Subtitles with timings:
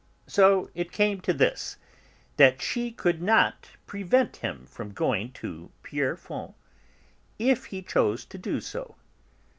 [0.25, 1.77] So it came to this;
[2.37, 6.55] that she could not prevent him from going to Pierrefonds
[7.37, 8.95] if he chose to do so.